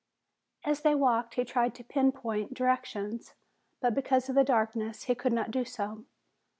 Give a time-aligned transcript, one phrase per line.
[0.63, 3.35] As they walked he tried to pinpoint directions,
[3.81, 6.05] but because of the darkness he could not do so.